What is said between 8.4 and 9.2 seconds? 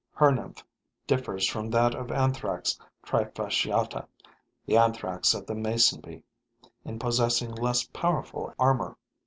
armor.